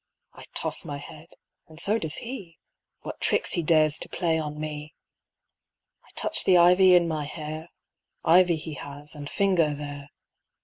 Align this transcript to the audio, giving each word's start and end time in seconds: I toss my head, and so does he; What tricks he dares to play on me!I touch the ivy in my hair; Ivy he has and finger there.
I 0.33 0.45
toss 0.55 0.83
my 0.83 0.97
head, 0.97 1.27
and 1.67 1.79
so 1.79 1.99
does 1.99 2.15
he; 2.15 2.57
What 3.01 3.21
tricks 3.21 3.51
he 3.53 3.61
dares 3.61 3.99
to 3.99 4.09
play 4.09 4.39
on 4.39 4.59
me!I 4.59 6.09
touch 6.15 6.43
the 6.43 6.57
ivy 6.57 6.95
in 6.95 7.07
my 7.07 7.25
hair; 7.25 7.69
Ivy 8.25 8.55
he 8.55 8.73
has 8.73 9.13
and 9.13 9.29
finger 9.29 9.75
there. 9.75 10.09